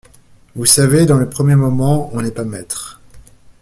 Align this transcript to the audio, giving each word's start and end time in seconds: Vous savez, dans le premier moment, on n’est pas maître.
Vous 0.55 0.65
savez, 0.65 1.05
dans 1.05 1.19
le 1.19 1.29
premier 1.29 1.55
moment, 1.55 2.09
on 2.13 2.23
n’est 2.23 2.31
pas 2.31 2.43
maître. 2.43 2.99